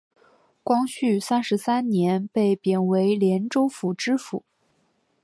[0.63, 4.43] 光绪三十三年被贬为廉州府知府。